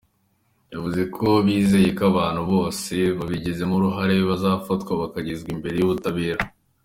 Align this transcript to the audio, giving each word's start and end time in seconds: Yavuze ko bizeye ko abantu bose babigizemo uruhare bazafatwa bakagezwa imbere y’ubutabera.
Yavuze 0.73 1.01
ko 1.15 1.27
bizeye 1.45 1.89
ko 1.97 2.03
abantu 2.11 2.41
bose 2.51 2.93
babigizemo 3.17 3.73
uruhare 3.77 4.15
bazafatwa 4.29 4.91
bakagezwa 5.01 5.49
imbere 5.55 5.75
y’ubutabera. 5.77 6.41